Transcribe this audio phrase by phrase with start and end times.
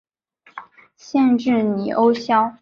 [0.95, 2.51] 县治尼欧肖。